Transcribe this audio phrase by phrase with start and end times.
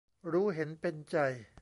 [0.31, 1.15] รู้เห็นเป็นใจ